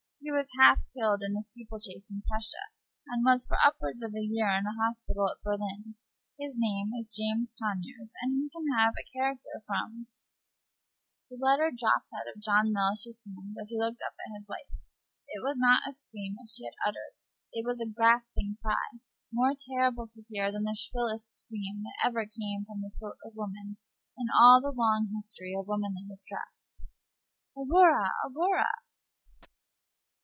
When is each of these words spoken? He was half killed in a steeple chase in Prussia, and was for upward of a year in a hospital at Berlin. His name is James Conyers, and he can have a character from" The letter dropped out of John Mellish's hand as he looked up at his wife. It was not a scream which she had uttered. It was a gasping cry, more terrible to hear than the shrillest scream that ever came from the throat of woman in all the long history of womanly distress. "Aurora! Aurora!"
He 0.23 0.29
was 0.31 0.47
half 0.59 0.83
killed 0.93 1.23
in 1.25 1.33
a 1.35 1.41
steeple 1.41 1.79
chase 1.81 2.11
in 2.13 2.21
Prussia, 2.21 2.69
and 3.09 3.25
was 3.25 3.47
for 3.49 3.57
upward 3.65 3.95
of 4.05 4.13
a 4.13 4.21
year 4.21 4.45
in 4.53 4.67
a 4.69 4.77
hospital 4.85 5.25
at 5.31 5.41
Berlin. 5.41 5.95
His 6.39 6.57
name 6.61 6.91
is 6.93 7.11
James 7.17 7.51
Conyers, 7.57 8.13
and 8.21 8.37
he 8.37 8.47
can 8.53 8.61
have 8.77 8.93
a 8.93 9.17
character 9.17 9.63
from" 9.65 10.07
The 11.31 11.37
letter 11.41 11.71
dropped 11.75 12.13
out 12.13 12.29
of 12.29 12.39
John 12.39 12.71
Mellish's 12.71 13.23
hand 13.25 13.57
as 13.59 13.71
he 13.71 13.79
looked 13.81 14.03
up 14.05 14.13
at 14.21 14.31
his 14.37 14.47
wife. 14.47 14.69
It 15.27 15.41
was 15.43 15.57
not 15.57 15.89
a 15.89 15.91
scream 15.91 16.35
which 16.37 16.51
she 16.53 16.65
had 16.69 16.77
uttered. 16.85 17.17
It 17.51 17.65
was 17.65 17.81
a 17.81 17.89
gasping 17.89 18.59
cry, 18.61 19.01
more 19.33 19.53
terrible 19.57 20.05
to 20.13 20.23
hear 20.29 20.51
than 20.51 20.63
the 20.65 20.77
shrillest 20.77 21.35
scream 21.39 21.81
that 21.81 21.97
ever 22.07 22.27
came 22.29 22.63
from 22.65 22.81
the 22.81 22.91
throat 22.99 23.17
of 23.25 23.35
woman 23.35 23.77
in 24.15 24.27
all 24.39 24.61
the 24.61 24.69
long 24.69 25.09
history 25.15 25.55
of 25.57 25.65
womanly 25.67 26.05
distress. 26.07 26.77
"Aurora! 27.57 28.11
Aurora!" 28.29 28.69